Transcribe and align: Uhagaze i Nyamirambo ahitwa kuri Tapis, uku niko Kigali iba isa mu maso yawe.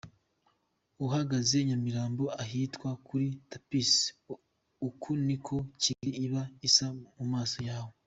Uhagaze 1.05 1.53
i 1.59 1.65
Nyamirambo 1.69 2.23
ahitwa 2.41 2.89
kuri 3.07 3.27
Tapis, 3.49 3.91
uku 4.87 5.09
niko 5.25 5.55
Kigali 5.81 6.11
iba 6.25 6.41
isa 6.67 6.87
mu 7.17 7.25
maso 7.33 7.59
yawe. 7.69 7.93